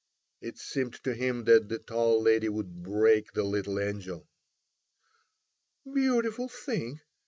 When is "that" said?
1.43-1.69